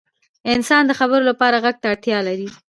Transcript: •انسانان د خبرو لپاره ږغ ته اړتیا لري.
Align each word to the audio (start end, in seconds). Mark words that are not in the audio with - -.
•انسانان 0.53 0.85
د 0.87 0.91
خبرو 0.99 1.23
لپاره 1.29 1.55
ږغ 1.63 1.75
ته 1.81 1.85
اړتیا 1.93 2.19
لري. 2.27 2.47